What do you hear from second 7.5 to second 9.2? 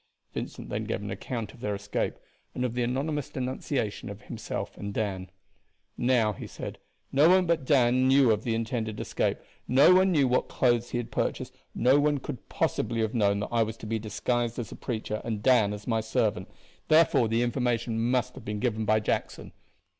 Dan knew of the intended